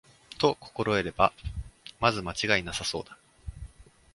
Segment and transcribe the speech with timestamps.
[0.39, 1.31] と心得れば、
[1.99, 3.19] まず間違いはなさそうだ